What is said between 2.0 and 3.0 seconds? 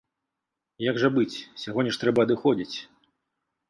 трэба адыходзіць!